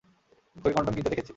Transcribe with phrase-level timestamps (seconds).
[0.55, 1.29] তোকে কনডম কিনতে দেখেছি।